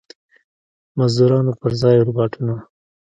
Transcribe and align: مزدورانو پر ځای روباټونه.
مزدورانو 0.97 1.51
پر 1.59 1.71
ځای 1.81 1.95
روباټونه. 2.07 2.55